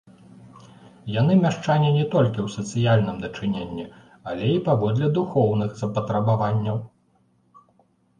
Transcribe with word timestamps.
Яны 1.15 1.33
мяшчане 1.41 1.89
не 1.97 2.05
толькі 2.15 2.39
ў 2.43 2.47
сацыяльным 2.53 3.19
дачыненні, 3.25 3.85
але 4.31 4.49
і 4.55 4.63
паводле 4.69 5.11
духоўных 5.19 5.77
запатрабаванняў. 5.83 6.77